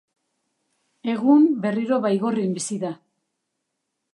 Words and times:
Egun 1.13 1.45
berriro 1.65 1.99
Baigorrin 2.07 2.59
bizi 2.59 2.79
da. 2.87 2.95